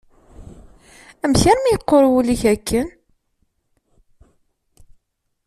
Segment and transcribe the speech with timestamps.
[1.23, 2.87] Amek armi yeqqur wul-im akken?